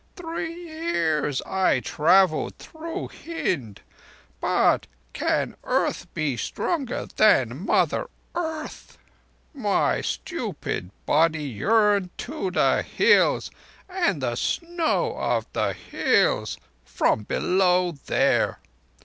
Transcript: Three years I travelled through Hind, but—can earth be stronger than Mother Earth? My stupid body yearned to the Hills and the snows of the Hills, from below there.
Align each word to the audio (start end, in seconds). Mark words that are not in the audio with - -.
Three 0.15 0.63
years 0.65 1.43
I 1.43 1.79
travelled 1.81 2.57
through 2.57 3.09
Hind, 3.09 3.81
but—can 4.39 5.55
earth 5.63 6.11
be 6.15 6.35
stronger 6.37 7.05
than 7.05 7.67
Mother 7.67 8.09
Earth? 8.33 8.97
My 9.53 10.01
stupid 10.01 10.89
body 11.05 11.43
yearned 11.43 12.09
to 12.17 12.49
the 12.49 12.81
Hills 12.81 13.51
and 13.87 14.23
the 14.23 14.35
snows 14.37 15.13
of 15.19 15.45
the 15.53 15.73
Hills, 15.73 16.57
from 16.83 17.21
below 17.21 17.91
there. 17.91 18.57